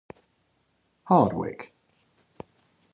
Hardwick. 1.03 1.73